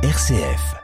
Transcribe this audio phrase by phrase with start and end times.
[0.00, 0.76] RCF.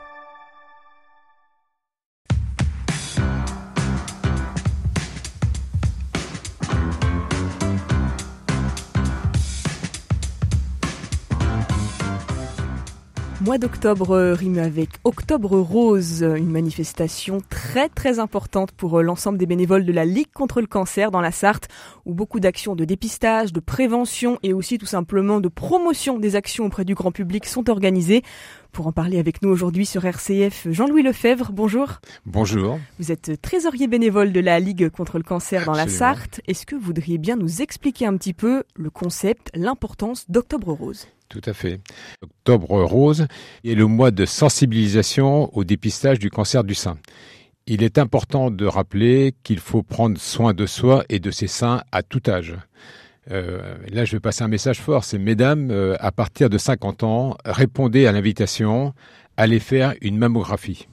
[13.40, 19.84] Mois d'octobre rime avec Octobre Rose, une manifestation très très importante pour l'ensemble des bénévoles
[19.84, 21.68] de la Ligue contre le cancer dans la Sarthe,
[22.06, 26.64] où beaucoup d'actions de dépistage, de prévention et aussi tout simplement de promotion des actions
[26.64, 28.22] auprès du grand public sont organisées.
[28.74, 32.00] Pour en parler avec nous aujourd'hui sur RCF, Jean-Louis Lefebvre, bonjour.
[32.26, 32.80] Bonjour.
[32.98, 36.40] Vous êtes trésorier bénévole de la Ligue contre le cancer dans la Sarthe.
[36.48, 41.06] Est-ce que vous voudriez bien nous expliquer un petit peu le concept, l'importance d'Octobre Rose?
[41.28, 41.82] Tout à fait.
[42.20, 43.28] Octobre rose
[43.64, 46.98] est le mois de sensibilisation au dépistage du cancer du sein.
[47.68, 51.84] Il est important de rappeler qu'il faut prendre soin de soi et de ses seins
[51.92, 52.56] à tout âge.
[53.30, 55.04] Euh, là, je vais passer un message fort.
[55.04, 58.92] C'est mesdames, euh, à partir de 50 ans, répondez à l'invitation,
[59.36, 60.88] allez faire une mammographie.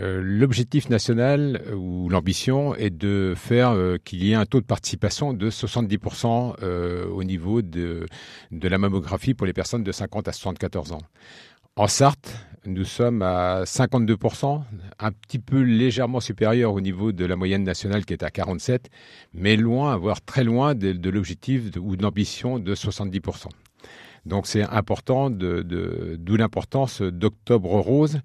[0.00, 3.74] Euh, l'objectif national ou l'ambition est de faire
[4.04, 6.62] qu'il y ait un taux de participation de 70%
[7.10, 8.06] au niveau de,
[8.52, 11.02] de la mammographie pour les personnes de 50 à 74 ans.
[11.74, 12.34] En Sarthe,
[12.68, 14.62] nous sommes à 52%,
[14.98, 18.90] un petit peu légèrement supérieur au niveau de la moyenne nationale qui est à 47,
[19.32, 23.46] mais loin, voire très loin de, l'objectif ou de l'ambition de 70%.
[24.26, 28.20] Donc c'est important, d'où l'importance d'Octobre Rose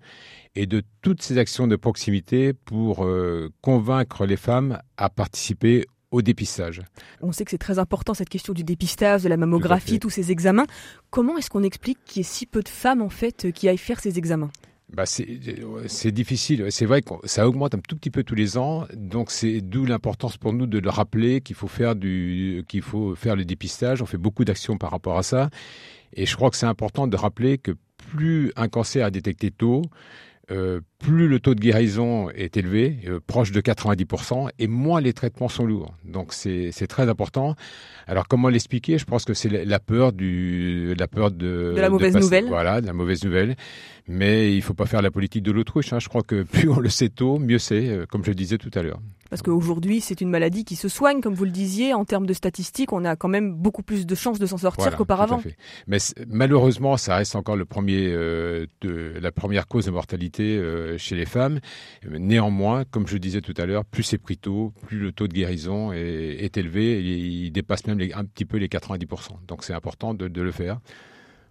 [0.55, 6.22] et de toutes ces actions de proximité pour euh, convaincre les femmes à participer au
[6.22, 6.81] dépistage.
[7.22, 10.31] On sait que c'est très important cette question du dépistage, de la mammographie, tous ces
[10.31, 10.67] examens.
[11.09, 13.78] Comment est-ce qu'on explique qu'il y ait si peu de femmes en fait qui aillent
[13.78, 14.52] faire ces examens?
[14.94, 16.67] Bah c'est difficile.
[16.70, 19.86] C'est vrai que ça augmente un tout petit peu tous les ans, donc c'est d'où
[19.86, 24.03] l'importance pour nous de le rappeler qu'il faut faire du, qu'il faut faire le dépistage.
[24.03, 25.50] On fait beaucoup d'actions par rapport à ça,
[26.14, 29.81] et je crois que c'est important de rappeler que plus un cancer est détecté tôt,
[30.52, 35.13] euh, plus le taux de guérison est élevé, euh, proche de 90%, et moins les
[35.13, 35.93] traitements sont lourds.
[36.04, 37.55] Donc c'est très important.
[38.08, 38.98] Alors comment l'expliquer?
[38.98, 42.48] Je pense que c'est la, peur du, la peur de, de la mauvaise nouvelle.
[42.48, 43.55] Voilà, de la mauvaise nouvelle.
[44.08, 45.93] Mais il faut pas faire la politique de l'autruche.
[45.93, 45.99] Hein.
[45.99, 48.58] Je crois que plus on le sait tôt, mieux c'est, euh, comme je le disais
[48.58, 48.99] tout à l'heure.
[49.33, 51.95] Parce qu'aujourd'hui, c'est une maladie qui se soigne, comme vous le disiez.
[51.95, 54.95] En termes de statistiques, on a quand même beaucoup plus de chances de s'en sortir
[54.95, 55.42] qu'auparavant.
[55.88, 60.99] Mais malheureusement, ça reste encore le premier, euh, de, la première cause de mortalité euh,
[60.99, 61.61] chez les femmes.
[62.08, 65.33] Néanmoins, comme je disais tout à l'heure, plus c'est pris tôt, plus le taux de
[65.33, 66.99] guérison est, élevé.
[66.99, 69.30] Et il dépasse même un petit peu les 90%.
[69.48, 70.77] Donc c'est important de le faire.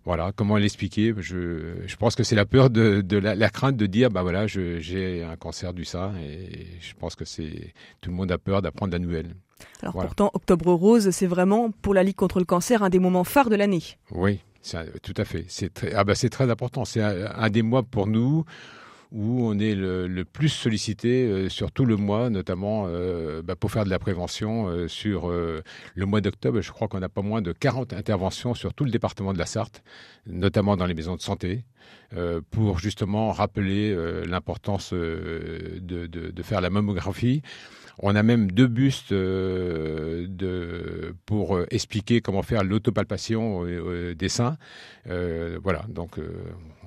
[0.04, 1.14] Voilà, comment l'expliquer?
[1.18, 4.46] Je, je pense que c'est la peur de, de la, crainte de dire, bah voilà,
[4.46, 8.62] j'ai un cancer du sein et je pense que c'est tout le monde a peur
[8.62, 9.36] d'apprendre la nouvelle.
[9.80, 13.22] Alors pourtant, Octobre Rose, c'est vraiment pour la Ligue contre le cancer un des moments
[13.22, 13.82] phares de l'année.
[14.10, 14.40] Oui,
[15.02, 15.44] tout à fait.
[15.48, 16.84] C'est très, ah bah c'est très important.
[16.84, 18.44] C'est un, des mois pour nous
[19.12, 23.70] où on est le, plus sollicité euh, sur tout le mois, notamment euh, bah, pour
[23.70, 26.60] faire de la prévention euh, sur le mois d'octobre.
[26.60, 29.46] Je crois qu'on a pas moins de 40 interventions sur tout le département de la
[29.46, 29.82] Sarthe,
[30.26, 31.64] notamment dans les maisons de santé,
[32.50, 33.94] pour justement rappeler
[34.26, 37.42] l'importance de, faire la mammographie.
[37.98, 39.14] On a même deux bustes
[41.26, 43.64] pour expliquer comment faire l'autopalpation
[44.14, 44.56] des seins.
[45.06, 46.18] voilà, donc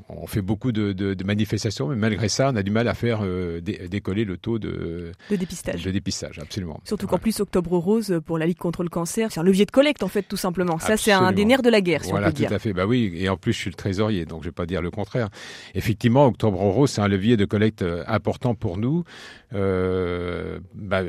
[0.07, 3.59] on fait beaucoup de, manifestations, mais malgré ça, on a du mal à faire euh,
[3.61, 5.83] décoller le taux de, dépistage.
[5.83, 6.79] De dépistage, absolument.
[6.83, 9.71] Surtout qu'en plus, Octobre Rose, pour la Ligue contre le cancer, c'est un levier de
[9.71, 10.77] collecte, en fait, tout simplement.
[10.77, 12.49] Ça, c'est un des nerfs de la guerre, si voilà, on peut dire.
[12.49, 12.73] tout à fait.
[12.73, 14.81] Bah oui, et en plus, je suis le trésorier, donc je ne vais pas dire
[14.81, 15.29] le contraire.
[15.73, 19.03] Effectivement, Octobre Rose, c'est un levier de collecte euh, important pour nous.
[19.53, 21.01] Euh, bah,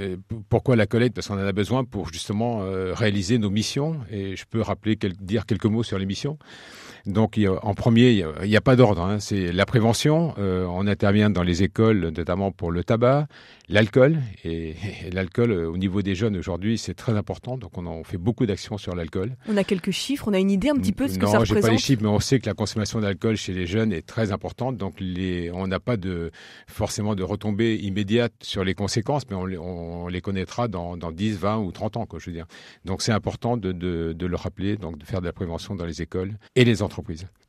[0.48, 1.14] pourquoi la collecte?
[1.14, 3.98] Parce qu'on en a besoin pour justement réaliser nos missions.
[4.10, 6.38] Et je peux rappeler, dire quelques mots sur les missions.
[7.06, 9.02] Donc, en premier, il n'y a, pas d'ordre.
[9.02, 9.20] Hein.
[9.20, 10.34] C'est la prévention.
[10.38, 13.28] Euh, on intervient dans les écoles, notamment pour le tabac,
[13.68, 14.18] l'alcool.
[14.44, 14.74] Et,
[15.12, 17.58] l'alcool, euh, au niveau des jeunes aujourd'hui, c'est très important.
[17.58, 19.36] Donc, on, fait beaucoup d'actions sur l'alcool.
[19.48, 20.26] On a quelques chiffres.
[20.26, 21.56] On a une idée un petit peu de ce que ça représente.
[21.56, 23.92] Non, j'ai pas les chiffres, mais on sait que la consommation d'alcool chez les jeunes
[23.92, 24.76] est très importante.
[24.76, 26.32] Donc, les, on n'a pas de
[26.66, 31.58] forcément de retombées immédiates sur les conséquences, mais on, les connaîtra dans, dans, 10, 20
[31.58, 32.46] ou 30 ans, quoi, je veux dire.
[32.84, 35.86] Donc, c'est important de, de, de le rappeler, donc de faire de la prévention dans
[35.86, 36.95] les écoles et les entreprises.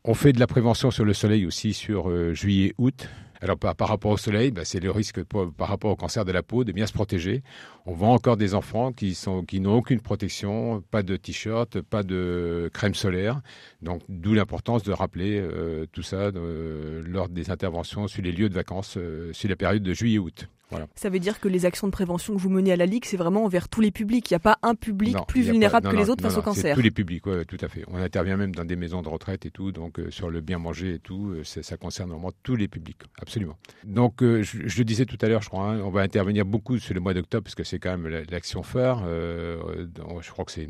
[0.04, 3.08] On fait de la prévention sur le soleil aussi sur euh, juillet-août.
[3.40, 6.42] Alors par, rapport au soleil, bah, c'est le risque par rapport au cancer de la
[6.42, 7.44] peau de bien se protéger.
[7.86, 9.16] On voit encore des enfants qui
[9.60, 13.42] n'ont aucune protection, pas de t-shirt, pas de crème solaire.
[13.84, 18.50] Donc d'où l'importance de rappeler euh, tout ça euh, lors des interventions sur les lieux
[18.50, 18.98] de vacances
[19.34, 20.48] sur la période de juillet-août.
[20.96, 23.18] Ça veut dire que les actions de prévention que vous menez à la Ligue, c'est
[23.18, 24.30] vraiment envers tous les publics.
[24.30, 26.76] Il n'y a pas un public plus vulnérable que les autres face au cancer.
[26.76, 27.84] Tous les publics, oui, tout à fait.
[27.88, 30.58] On intervient même dans des maisons de retraite et tout, donc euh, sur le bien
[30.58, 33.58] manger et tout, euh, ça concerne vraiment tous les publics, absolument.
[33.84, 36.78] Donc, euh, je, le disais tout à l'heure, je crois, hein, on va intervenir beaucoup
[36.80, 39.04] sur le mois d'octobre parce que c'est quand même l'action phare.
[39.06, 40.68] je crois que c'est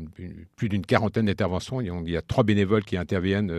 [0.56, 1.80] plus d'une quarantaine d'interventions.
[1.80, 3.52] Il y a trois bénévoles qui interviennent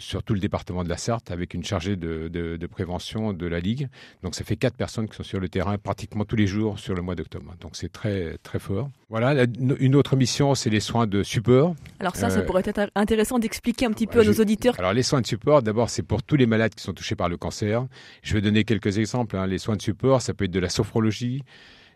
[0.00, 3.60] sur tout le département de la Sarthe avec une chargée de, de, prévention de la
[3.60, 3.88] Ligue.
[4.22, 6.94] Donc ça fait quatre personnes qui sont sur le terrain pratiquement tous les jours sur
[6.94, 7.54] le mois d'octobre.
[7.60, 8.90] Donc c'est très très fort.
[9.08, 9.44] Voilà,
[9.78, 11.74] une autre mission, c'est les soins de support.
[11.98, 14.74] Alors ça, ça euh, pourrait être intéressant d'expliquer un petit peu à nos auditeurs.
[14.78, 17.28] Alors les soins de support, d'abord, c'est pour tous les malades qui sont touchés par
[17.28, 17.86] le cancer.
[18.22, 19.36] Je vais donner quelques exemples.
[19.36, 19.46] Hein.
[19.46, 21.42] Les soins de support, ça peut être de la sophrologie,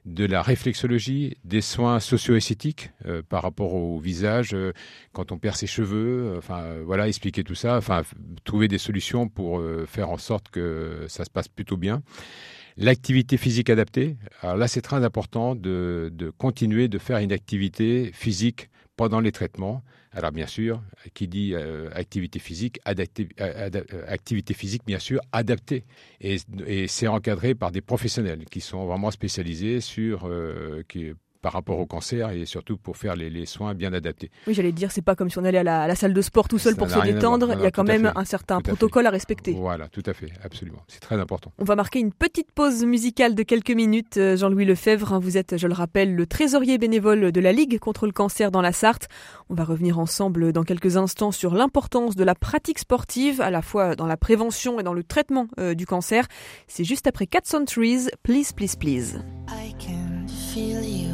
[0.05, 4.73] de la réflexologie, des soins socio-esthétiques euh, par rapport au visage, euh,
[5.13, 8.03] quand on perd ses cheveux, euh, enfin voilà, expliquer tout ça, enfin
[8.45, 12.03] trouver des solutions pour faire en sorte que ça se passe plutôt bien.
[12.77, 18.11] L'activité physique adaptée, alors là c'est très important de, de continuer de faire une activité
[18.13, 19.83] physique pendant les traitements.
[20.13, 20.83] Alors bien sûr,
[21.13, 23.05] qui dit euh, activité physique, euh,
[23.41, 25.85] euh, activité physique bien sûr adaptée.
[26.21, 26.39] Et,
[26.87, 30.29] c'est encadré par des professionnels qui sont vraiment spécialisés sur,
[31.45, 34.31] par rapport au cancer et surtout pour faire les, soins bien adaptés.
[34.47, 36.59] Oui, j'allais dire, c'est pas comme si on allait à la, salle de sport tout
[36.59, 37.53] seul pour se détendre.
[37.53, 39.53] Il y a quand même un certain protocole à, respecter.
[39.53, 40.79] Voilà, tout à fait, absolument.
[40.89, 41.53] C'est très important.
[41.59, 44.17] On va marquer une petite pause musicale de quelques minutes.
[44.17, 48.07] Euh, Jean-Louis Lefebvre, vous êtes, je le rappelle, le trésorier bénévole de la Ligue contre
[48.07, 49.09] le cancer dans la Sarthe.
[49.51, 53.61] On va revenir ensemble dans quelques instants sur l'importance de la pratique sportive, à la
[53.61, 56.27] fois dans la prévention et dans le traitement euh, du cancer.
[56.69, 59.23] C'est juste après Cats on Trees, Please, Please, Please.
[59.47, 61.14] I can feel you.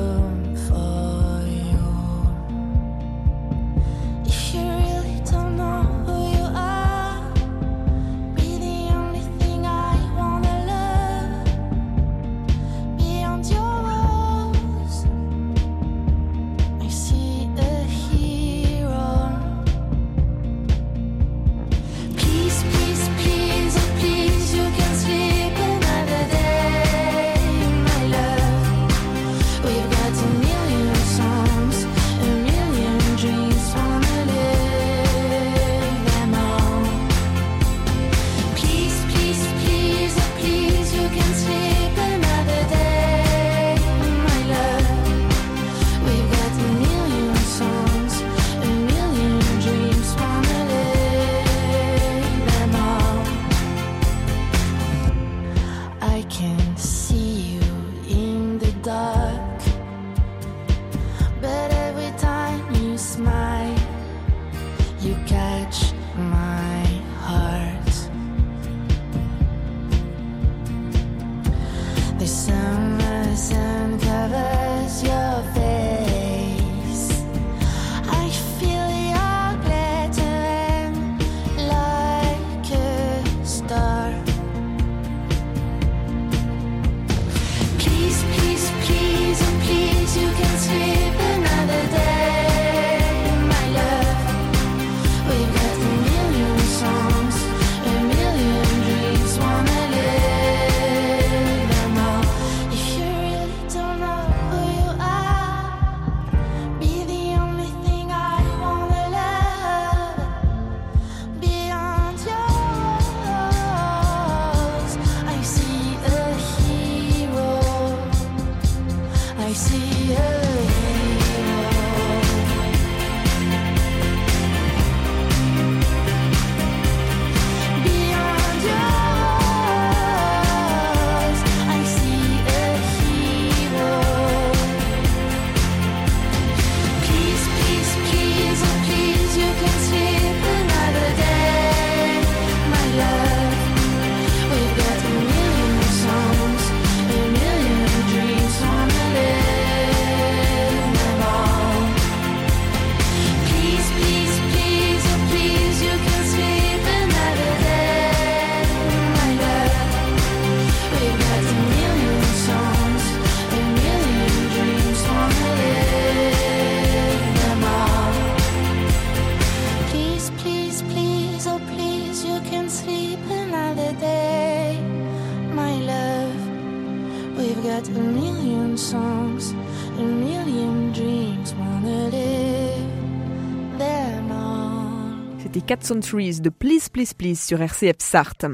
[185.61, 188.45] C'était Cat Trees de Please Please Please sur RCF Sarthe.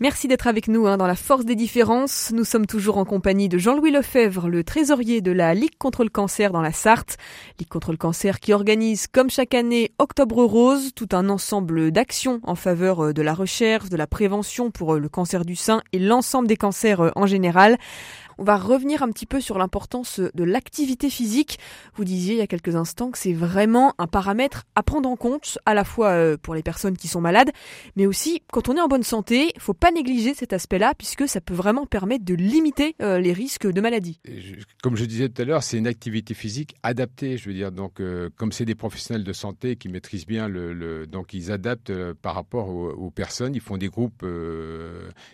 [0.00, 2.32] Merci d'être avec nous hein, dans la force des différences.
[2.34, 6.10] Nous sommes toujours en compagnie de Jean-Louis Lefebvre, le trésorier de la Ligue contre le
[6.10, 7.16] cancer dans la Sarthe.
[7.58, 12.40] Ligue contre le cancer qui organise comme chaque année Octobre Rose, tout un ensemble d'actions
[12.42, 15.82] en faveur euh, de la recherche, de la prévention pour euh, le cancer du sein
[15.92, 17.78] et l'ensemble des cancers euh, en général.
[18.40, 21.58] On va revenir un petit peu sur l'importance de l'activité physique.
[21.96, 25.16] Vous disiez il y a quelques instants que c'est vraiment un paramètre à prendre en
[25.16, 27.50] compte, à la fois euh, pour les personnes qui sont malades,
[27.96, 31.26] mais aussi quand on est en bonne santé, il faut pas négliger cet aspect-là puisque
[31.26, 34.20] ça peut vraiment permettre de limiter euh, les risques de maladie.
[34.84, 37.38] Comme je disais tout à l'heure, c'est une activité physique adaptée.
[37.38, 41.08] Je veux dire, donc euh, comme c'est des professionnels de santé qui maîtrisent bien le,
[41.08, 41.92] donc ils adaptent
[42.22, 43.56] par rapport aux, personnes.
[43.56, 44.24] Ils font des groupes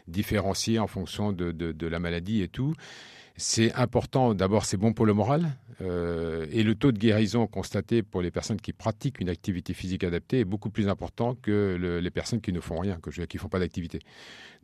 [0.08, 2.73] différenciés en fonction de la maladie et tout.
[3.37, 8.03] C'est important, d'abord c'est bon pour le moral, euh, et le taux de guérison constaté
[8.03, 12.11] pour les personnes qui pratiquent une activité physique adaptée est beaucoup plus important que les
[12.11, 13.99] personnes qui ne font rien, que qui ne font pas d'activité.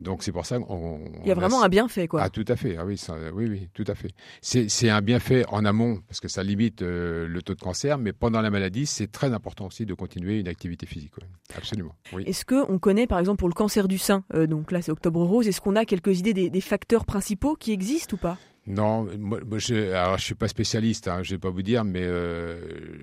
[0.01, 0.99] Donc c'est pour ça qu'on...
[1.21, 2.23] Il y a vraiment un bienfait, quoi.
[2.23, 2.99] Ah, tout à fait, ah, oui,
[3.33, 4.09] oui, oui, tout à fait.
[4.41, 8.11] C'est un bienfait en amont, parce que ça limite euh, le taux de cancer, mais
[8.11, 11.13] pendant la maladie, c'est très important aussi de continuer une activité physique,
[11.55, 11.95] absolument.
[12.13, 12.23] Oui.
[12.25, 15.23] Est-ce qu'on connaît, par exemple, pour le cancer du sein, euh, donc là c'est Octobre
[15.23, 18.37] Rose, est-ce qu'on a quelques idées des, des facteurs principaux qui existent ou pas?
[18.67, 22.59] Non, moi, je, je suis pas spécialiste, hein, je vais pas vous dire, mais euh,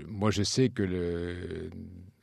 [0.07, 0.83] moi je sais que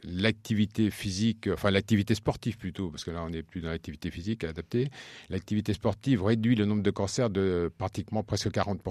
[0.08, 4.44] l'activité physique, enfin l'activité sportive plutôt, parce que là on n'est plus dans l'activité physique
[4.44, 4.90] adaptée,
[5.30, 8.82] l'activité sportive réduit le nombre de cancers de pratiquement presque 40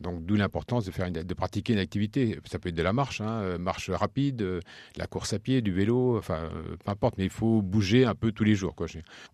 [0.00, 2.38] donc d'où l'importance de de pratiquer une activité.
[2.44, 4.60] Ça peut être de la marche, hein, euh, marche rapide, euh,
[4.96, 8.14] la course à pied, du vélo, enfin euh, peu importe, mais il faut bouger un
[8.14, 8.74] peu tous les jours.
[8.74, 8.86] Quoi.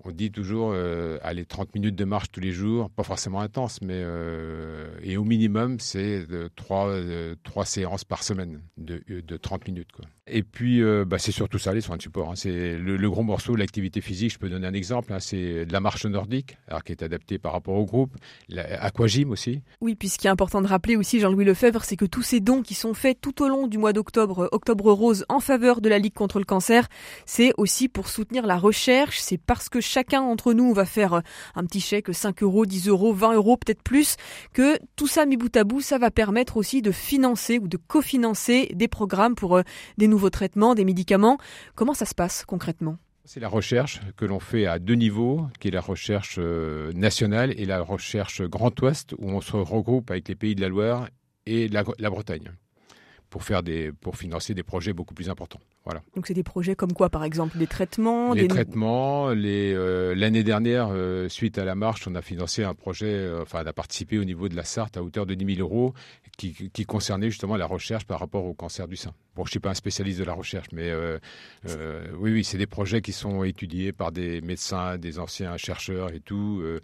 [0.04, 0.74] On dit toujours
[1.22, 4.04] aller 30 minutes de marche tous les jours, pas forcément intense, mais
[5.02, 6.94] et au minimum c'est trois,
[7.42, 9.92] trois séances par semaine de, de 30 minutes.
[9.92, 10.04] Quoi.
[10.30, 12.30] Et puis, euh, bah, c'est surtout ça, les soins de support.
[12.30, 12.36] Hein.
[12.36, 14.32] C'est le, gros morceau de l'activité physique.
[14.32, 15.12] Je peux donner un exemple.
[15.12, 15.20] Hein.
[15.20, 18.14] c'est de la marche nordique, alors qui est adaptée par rapport au groupe.
[18.48, 19.62] L'aquagym aussi.
[19.80, 22.40] Oui, puis ce qui est important de rappeler aussi, Jean-Louis Lefebvre, c'est que tous ces
[22.40, 25.80] dons qui sont faits tout au long du mois d'octobre, euh, Octobre Rose, en faveur
[25.80, 26.88] de la Ligue contre le cancer,
[27.26, 29.20] c'est aussi pour soutenir la recherche.
[29.20, 31.20] C'est parce que chacun d'entre nous va faire euh,
[31.54, 34.16] un petit chèque, 5 euros, 10 euros, 20 euros, peut-être plus,
[34.52, 37.76] que tout ça mis bout à bout, ça va permettre aussi de financer ou de
[37.76, 39.60] cofinancer des programmes pour
[39.96, 41.38] des nouveaux traitements, des médicaments.
[41.74, 42.98] Comment ça se passe concrètement?
[43.28, 47.52] C'est la recherche que l'on fait à deux niveaux, qui est la recherche euh, nationale
[47.60, 51.08] et la recherche Grand Ouest, où on se regroupe avec les pays de la Loire
[51.44, 52.50] et la, Bretagne
[53.28, 55.60] pour faire des, pour financer des projets beaucoup plus importants.
[55.84, 56.00] Voilà.
[56.16, 59.28] Donc c'est des projets comme quoi, par exemple, des traitements Les traitements.
[59.28, 63.66] Euh, l'année dernière, euh, suite à la marche, on a financé un projet, enfin, on
[63.66, 65.92] a participé au niveau de la Sarthe à hauteur de 10 000 euros,
[66.38, 69.12] qui, qui concernait justement la recherche par rapport au cancer du sein.
[69.38, 71.16] Bon, je ne suis pas un spécialiste de la recherche, mais euh,
[71.68, 76.12] euh, oui, oui, c'est des projets qui sont étudiés par des médecins, des anciens chercheurs
[76.12, 76.80] et tout, euh,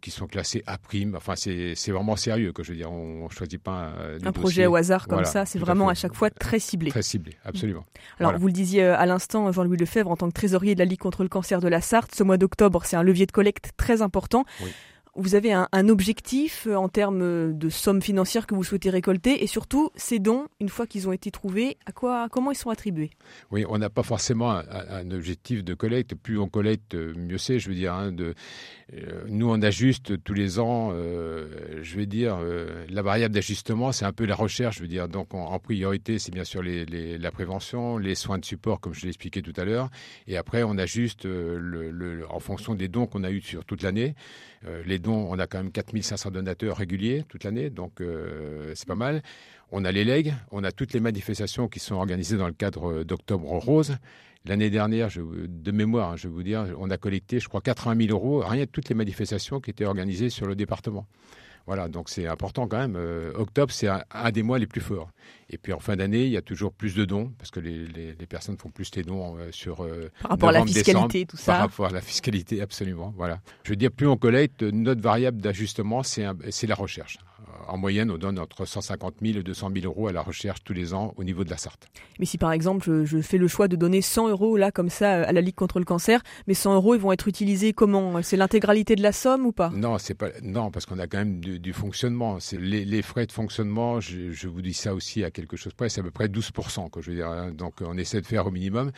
[0.00, 1.14] qui sont classés à prime.
[1.14, 2.90] Enfin, c'est vraiment sérieux, que je veux dire.
[2.90, 3.92] On ne choisit pas
[4.24, 5.44] un, projet au hasard comme ça.
[5.44, 6.88] C'est vraiment à, chaque fois très ciblé.
[6.88, 7.84] Très ciblé, absolument.
[8.18, 11.00] Alors, vous le disiez à l'instant, Jean-Louis Lefebvre, en tant que trésorier de la Ligue
[11.00, 14.00] contre le cancer de la Sarthe, ce mois d'octobre, c'est un levier de collecte très
[14.00, 14.46] important.
[14.62, 14.70] Oui
[15.16, 19.42] vous avez un, objectif euh, en termes euh, de sommes financières que vous souhaitez récolter
[19.42, 22.70] et surtout ces dons, une fois qu'ils ont été trouvés, à quoi, comment ils sont
[22.70, 23.10] attribués?
[23.50, 26.14] Oui, on n'a pas forcément un, objectif de collecte.
[26.14, 27.58] Plus on collecte, mieux c'est.
[27.58, 30.90] Je veux dire, hein, euh, nous on ajuste tous les ans.
[30.90, 32.38] je veux dire,
[32.88, 34.76] la variable d'ajustement, c'est un peu la recherche.
[34.76, 38.80] Je veux dire, donc en, priorité, c'est bien sûr la prévention, les soins de support,
[38.80, 39.90] comme je l'ai expliqué tout à l'heure,
[40.26, 41.26] et après on ajuste
[42.28, 44.14] en fonction des dons qu'on a eus sur toute l'année.
[45.12, 49.22] On a quand même 4500 donateurs réguliers toute l'année, donc euh, c'est pas mal.
[49.72, 53.02] On a les legs, on a toutes les manifestations qui sont organisées dans le cadre
[53.04, 53.96] d'Octobre Rose.
[54.44, 58.06] L'année dernière, de mémoire, hein, je vais vous dire, on a collecté, je crois, 80
[58.06, 61.06] 000 euros, rien de toutes les manifestations qui étaient organisées sur le département.
[61.66, 62.94] Voilà, donc c'est important quand même.
[62.96, 65.10] Euh, octobre, c'est un, des mois les plus forts.
[65.50, 68.14] Et puis en fin d'année, il y a toujours plus de dons, parce que les,
[68.28, 71.52] personnes font plus les dons euh, sur euh, Par rapport à la fiscalité, tout ça
[71.52, 73.12] Par rapport à la fiscalité, absolument.
[73.16, 73.40] Voilà.
[73.64, 77.18] Je veux dire, plus on collecte, notre variable d'ajustement, c'est la recherche
[77.68, 80.72] en moyenne, on donne entre 150 000 et 200 000 euros à la recherche tous
[80.72, 81.88] les ans au niveau de la Sarthe.
[82.18, 85.22] Mais si par exemple je, fais le choix de donner 100 euros là comme ça
[85.22, 88.22] à la Ligue contre le cancer, mais 100 euros ils vont être utilisés comment?
[88.22, 89.70] C'est l'intégralité de la somme ou pas?
[89.70, 92.40] Non, c'est pas non parce qu'on a quand même du, fonctionnement.
[92.40, 94.00] C'est les, frais de fonctionnement.
[94.00, 96.50] Je, vous dis ça aussi à quelque chose près, c'est à peu près 12
[96.92, 97.28] que je veux dire.
[97.28, 97.50] Hein.
[97.52, 98.90] Donc on essaie de faire au minimum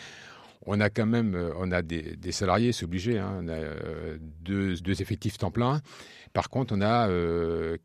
[0.67, 3.19] On a quand même, euh, on a des, salariés, c'est obligé.
[3.19, 3.41] Hein.
[3.43, 5.81] on a euh, deux, effectifs temps plein.
[6.33, 7.09] Par contre, on a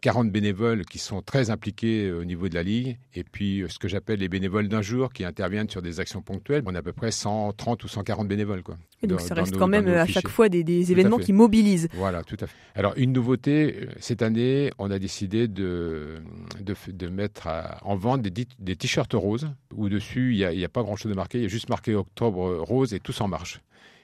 [0.01, 3.87] 40 bénévoles qui sont très impliqués au niveau de la ligue, et puis ce que
[3.87, 6.61] j'appelle les bénévoles d'un jour qui interviennent sur des actions ponctuelles.
[6.65, 8.77] On a à peu près 130 ou 140 bénévoles, quoi.
[9.03, 11.89] Et donc ça reste quand même à chaque fois des, événements qui mobilisent.
[11.93, 12.55] Voilà, tout à fait.
[12.75, 16.21] Alors une nouveauté cette année, on a décidé de
[16.61, 17.47] de, mettre
[17.83, 21.15] en vente des, des t-shirts roses où dessus il n'y a, a, pas grand-chose de
[21.15, 23.61] marqué, il y a juste marqué octobre rose et tous en marche.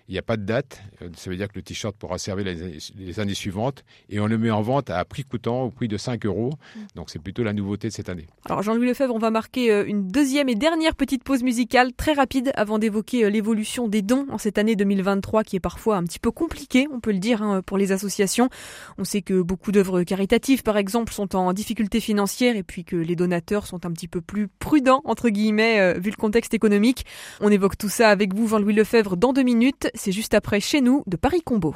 [0.10, 0.82] Il n'y a pas de date.
[1.04, 3.86] Euh, ça veut dire que le t-shirt pourra servir les, années suivantes.
[4.10, 6.50] Et on le met en vente à prix coûtant, au prix de 5 euros.
[6.76, 6.80] Mm.
[6.96, 8.26] Donc c'est plutôt la nouveauté de cette année.
[8.46, 12.14] Alors Jean-Louis Lefebvre, on va marquer euh, une deuxième et dernière petite pause musicale très
[12.14, 16.04] rapide avant d'évoquer euh, l'évolution des dons en cette année 2023 qui est parfois un
[16.04, 18.50] petit peu compliquée, on peut le dire, hein, pour les associations.
[18.98, 22.96] On sait que beaucoup d'œuvres caritatives, par exemple, sont en difficulté financière et puis que
[22.96, 27.06] les donateurs sont un petit peu plus prudents, entre guillemets, vu le contexte économique.
[27.42, 30.80] On évoque tout ça avec vous, Jean-Louis Lefebvre, dans deux minutes c'est juste après chez
[30.80, 31.76] nous de Paris Combo.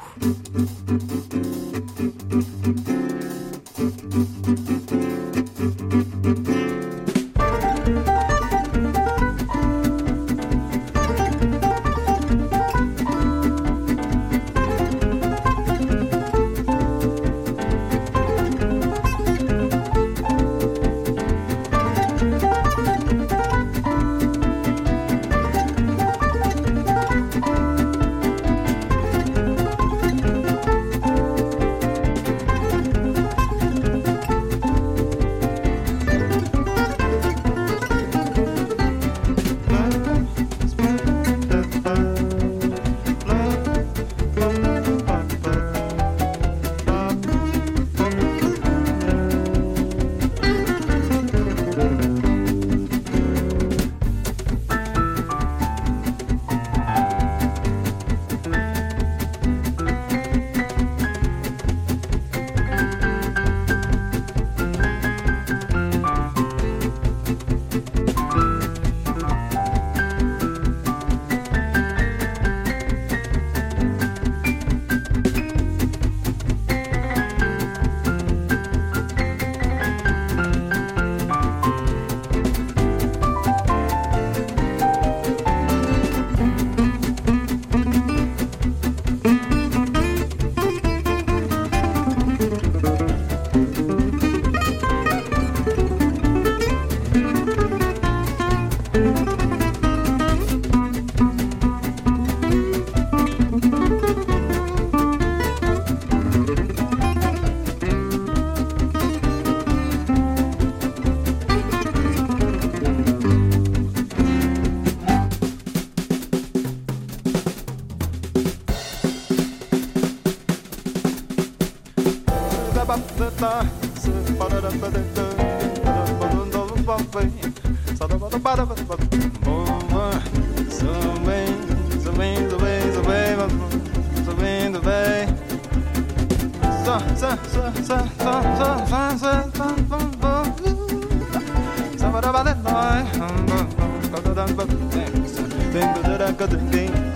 [144.66, 147.13] motherfucking Things that I got the think.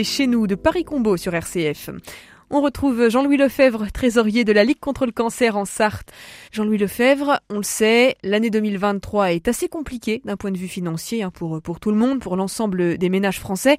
[0.00, 1.90] Chez nous de Paris Combo sur RCF.
[2.50, 6.10] On retrouve Jean-Louis Lefebvre, trésorier de la Ligue contre le cancer en Sarthe.
[6.50, 11.22] Jean-Louis Lefebvre, on le sait, l'année 2023 est assez compliquée d'un point de vue financier
[11.22, 13.76] hein, pour, pour tout le monde, pour l'ensemble des ménages français.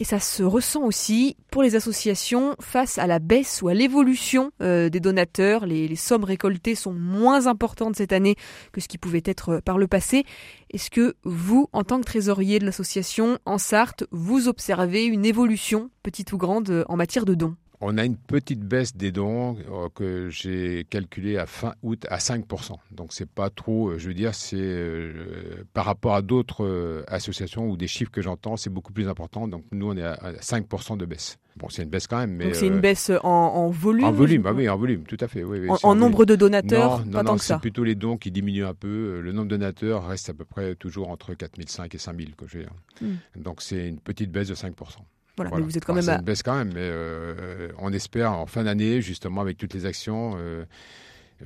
[0.00, 4.50] Et ça se ressent aussi pour les associations face à la baisse ou à l'évolution
[4.62, 5.66] euh, des donateurs.
[5.66, 8.36] Les, sommes récoltées sont moins importantes cette année
[8.72, 10.24] que ce qui pouvait être euh, par le passé.
[10.72, 15.90] Est-ce que vous, en tant que trésorier de l'association en Sarthe, vous observez une évolution,
[16.02, 17.56] petite ou grande, en matière de dons?
[17.82, 22.18] On a une petite baisse des dons euh, que j'ai calculé à fin août à
[22.18, 22.74] 5%.
[22.90, 27.70] Donc c'est pas trop, euh, je veux dire, c'est euh, par rapport à d'autres associations
[27.70, 29.48] ou des chiffres que j'entends, c'est beaucoup plus important.
[29.48, 31.38] Donc nous, on est à 5% de baisse.
[31.56, 32.32] Bon, c'est une baisse quand même.
[32.32, 35.26] Mais Donc c'est une baisse en, volume En volume, ah oui, en volume, tout à
[35.26, 35.42] fait.
[35.42, 38.74] Oui, en, nombre de donateurs Non, non, non c'est plutôt les dons qui diminuent un
[38.74, 39.20] peu.
[39.22, 42.34] Le nombre de donateurs reste à peu près toujours entre 4005 et 5000.
[42.36, 42.66] Que j'ai.
[43.36, 44.74] Donc c'est une petite baisse de 5%.
[45.48, 46.02] Voilà, mais vous êtes quand même.
[46.02, 49.74] C'est une baisse quand même, mais euh, on espère en fin d'année, justement, avec toutes
[49.74, 50.34] les actions.
[50.36, 50.64] Euh,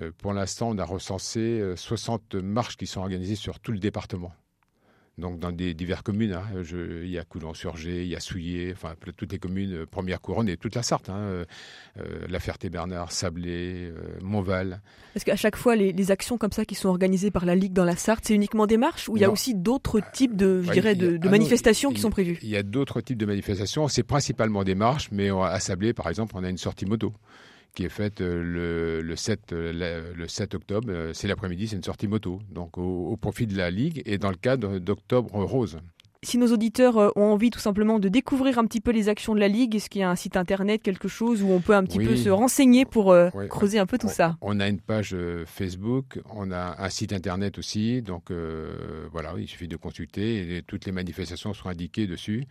[0.01, 4.33] euh, pour l'instant, on a recensé 60 marches qui sont organisées sur tout le département
[5.19, 6.33] donc dans des diverses communes.
[6.33, 6.45] Hein.
[6.73, 10.49] il y a Coulon-sur-Gé, il y a Souillé, enfin toutes les communes, euh, Première Couronne
[10.49, 11.45] et toute la Sarthe, hein, euh,
[11.99, 14.81] euh, La Ferté-Bernard, Sablé, Montval.
[15.15, 17.85] Est-ce qu'à chaque fois, les, actions comme ça qui sont organisées par la Ligue dans
[17.85, 20.73] la Sarthe, c'est uniquement des marches ou il y a aussi d'autres types de, je
[20.73, 22.39] dirais, de, ah manifestations qui sont prévues?
[22.43, 26.09] Il y a d'autres types de manifestations, c'est principalement des marches, mais à Sablé, par
[26.09, 27.15] exemple, on a une sortie moto
[27.75, 30.89] qui est faite euh, le, 7, euh, le 7 octobre.
[30.91, 34.31] Euh, c'est l'après-midi, c'est une sortie moto, donc au, profit de la Ligue et dans
[34.31, 35.79] le cadre d'Octobre Rose.
[36.23, 39.41] Si nos auditeurs ont envie tout simplement de découvrir un petit peu les actions de
[39.41, 41.85] la Ligue, est-ce qu'il y a un site internet, quelque chose où on peut un
[41.85, 43.15] petit peu se renseigner pour
[43.51, 44.39] creuser un peu tout ça?
[44.41, 48.33] On a une page Facebook, on a un site internet aussi, donc
[49.13, 52.47] voilà, il suffit de consulter et toutes les manifestations sont indiquées dessus.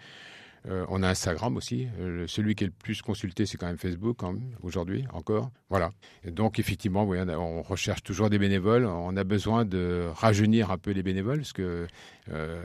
[0.70, 1.88] Euh, on a Instagram aussi.
[2.00, 4.20] Euh, celui qui est le plus consulté, c'est quand même Facebook
[4.62, 5.52] aujourd'hui encore.
[5.70, 5.92] Voilà.
[6.26, 8.86] donc effectivement, on, recherche toujours des bénévoles.
[8.86, 11.88] On a besoin de rajeunir un peu les bénévoles parce que
[12.32, 12.62] euh,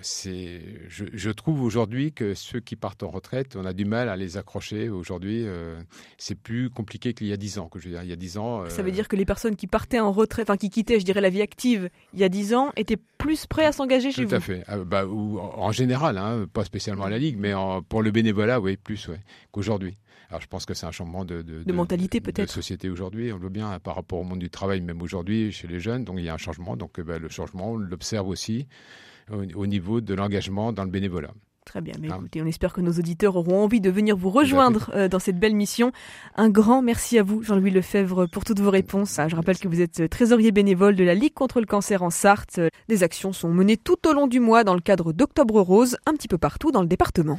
[0.00, 0.60] c'est.
[0.88, 4.36] Je, trouve aujourd'hui que ceux qui partent en retraite, on a du mal à les
[4.36, 4.88] accrocher.
[4.88, 5.46] Aujourd'hui,
[6.18, 7.68] c'est plus compliqué qu'il y a dix ans.
[7.68, 8.68] Que je veux dire, il y a dix ans.
[8.68, 11.20] Ça veut dire que les personnes qui partaient en retraite, enfin qui quittaient, je dirais,
[11.20, 14.30] la vie active il y a dix ans, étaient plus prêts à s'engager chez vous.
[14.30, 14.62] Tout à fait.
[14.66, 17.52] Ah, bah, en général, hein, pas spécialement à la Ligue mais
[17.88, 19.10] pour le bénévolat, oui, plus
[19.50, 19.96] qu'aujourd'hui.
[20.32, 22.48] Alors je pense que c'est un changement de, de, mentalité peut-être.
[22.48, 25.52] De société aujourd'hui, on le voit bien par rapport au monde du travail, même aujourd'hui
[25.52, 26.04] chez les jeunes.
[26.04, 26.74] Donc il y a un changement.
[26.74, 28.66] Donc euh, bah, le changement, on l'observe aussi
[29.30, 31.34] au, niveau de l'engagement dans le bénévolat.
[31.64, 34.30] Très bien, mais hein écoutez, on espère que nos auditeurs auront envie de venir vous
[34.30, 35.92] rejoindre euh, dans cette belle mission.
[36.34, 39.18] Un grand merci à vous, Jean-Louis Lefebvre, pour toutes vos réponses.
[39.18, 42.02] Ah, je rappelle que vous êtes euh, trésorier bénévole de la Ligue contre le cancer
[42.02, 42.60] en Sarthe.
[42.88, 46.12] Des actions sont menées tout au long du mois dans le cadre d'Octobre Rose, un
[46.14, 47.38] petit peu partout dans le département.